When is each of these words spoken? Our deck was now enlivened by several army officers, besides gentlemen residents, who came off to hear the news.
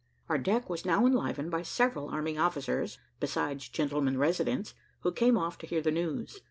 Our 0.29 0.39
deck 0.39 0.67
was 0.67 0.83
now 0.83 1.05
enlivened 1.05 1.51
by 1.51 1.61
several 1.61 2.09
army 2.09 2.35
officers, 2.35 2.97
besides 3.19 3.69
gentlemen 3.69 4.17
residents, 4.17 4.73
who 5.01 5.11
came 5.11 5.37
off 5.37 5.59
to 5.59 5.67
hear 5.67 5.83
the 5.83 5.91
news. 5.91 6.39